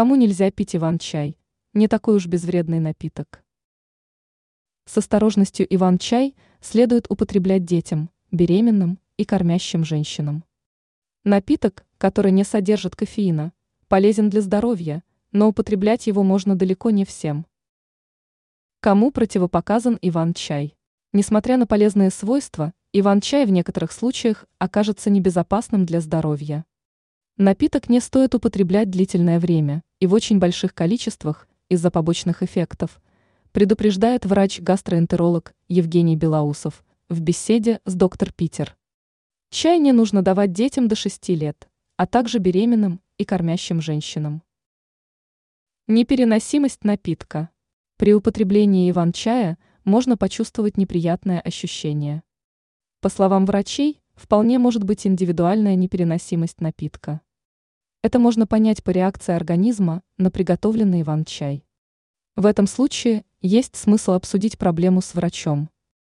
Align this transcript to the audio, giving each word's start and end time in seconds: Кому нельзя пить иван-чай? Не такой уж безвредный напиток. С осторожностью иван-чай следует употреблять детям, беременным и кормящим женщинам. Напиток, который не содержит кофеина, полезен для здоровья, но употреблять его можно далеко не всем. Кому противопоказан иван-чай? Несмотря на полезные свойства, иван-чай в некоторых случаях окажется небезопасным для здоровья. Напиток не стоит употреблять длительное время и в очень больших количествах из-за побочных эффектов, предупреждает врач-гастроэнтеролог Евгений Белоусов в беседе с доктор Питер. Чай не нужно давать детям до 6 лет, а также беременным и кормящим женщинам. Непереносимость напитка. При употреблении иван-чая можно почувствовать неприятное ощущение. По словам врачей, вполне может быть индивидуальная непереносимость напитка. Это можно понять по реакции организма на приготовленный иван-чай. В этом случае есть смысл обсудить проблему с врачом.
Кому 0.00 0.16
нельзя 0.16 0.50
пить 0.50 0.74
иван-чай? 0.74 1.36
Не 1.74 1.86
такой 1.86 2.16
уж 2.16 2.26
безвредный 2.26 2.80
напиток. 2.80 3.44
С 4.86 4.96
осторожностью 4.96 5.66
иван-чай 5.68 6.34
следует 6.62 7.04
употреблять 7.10 7.66
детям, 7.66 8.08
беременным 8.30 8.98
и 9.18 9.26
кормящим 9.26 9.84
женщинам. 9.84 10.44
Напиток, 11.24 11.84
который 11.98 12.32
не 12.32 12.44
содержит 12.44 12.96
кофеина, 12.96 13.52
полезен 13.88 14.30
для 14.30 14.40
здоровья, 14.40 15.02
но 15.32 15.48
употреблять 15.48 16.06
его 16.06 16.22
можно 16.22 16.56
далеко 16.56 16.88
не 16.88 17.04
всем. 17.04 17.44
Кому 18.80 19.10
противопоказан 19.10 19.98
иван-чай? 20.00 20.78
Несмотря 21.12 21.58
на 21.58 21.66
полезные 21.66 22.08
свойства, 22.08 22.72
иван-чай 22.94 23.44
в 23.44 23.50
некоторых 23.50 23.92
случаях 23.92 24.46
окажется 24.56 25.10
небезопасным 25.10 25.84
для 25.84 26.00
здоровья. 26.00 26.64
Напиток 27.36 27.90
не 27.90 28.00
стоит 28.00 28.34
употреблять 28.34 28.88
длительное 28.88 29.38
время 29.38 29.82
и 30.00 30.06
в 30.06 30.14
очень 30.14 30.38
больших 30.38 30.74
количествах 30.74 31.46
из-за 31.68 31.90
побочных 31.90 32.42
эффектов, 32.42 33.00
предупреждает 33.52 34.26
врач-гастроэнтеролог 34.26 35.54
Евгений 35.68 36.16
Белоусов 36.16 36.84
в 37.08 37.20
беседе 37.20 37.80
с 37.84 37.94
доктор 37.94 38.32
Питер. 38.32 38.76
Чай 39.50 39.78
не 39.78 39.92
нужно 39.92 40.22
давать 40.22 40.52
детям 40.52 40.88
до 40.88 40.96
6 40.96 41.28
лет, 41.30 41.68
а 41.96 42.06
также 42.06 42.38
беременным 42.38 43.00
и 43.18 43.24
кормящим 43.24 43.80
женщинам. 43.80 44.42
Непереносимость 45.86 46.84
напитка. 46.84 47.50
При 47.96 48.14
употреблении 48.14 48.90
иван-чая 48.90 49.58
можно 49.84 50.16
почувствовать 50.16 50.76
неприятное 50.76 51.40
ощущение. 51.40 52.22
По 53.00 53.08
словам 53.08 53.44
врачей, 53.44 54.00
вполне 54.14 54.58
может 54.58 54.84
быть 54.84 55.06
индивидуальная 55.06 55.74
непереносимость 55.74 56.60
напитка. 56.60 57.20
Это 58.02 58.18
можно 58.18 58.46
понять 58.46 58.82
по 58.82 58.90
реакции 58.90 59.34
организма 59.34 60.02
на 60.16 60.30
приготовленный 60.30 61.02
иван-чай. 61.02 61.64
В 62.34 62.46
этом 62.46 62.66
случае 62.66 63.24
есть 63.42 63.76
смысл 63.76 64.12
обсудить 64.12 64.56
проблему 64.56 65.02
с 65.02 65.14
врачом. 65.14 65.68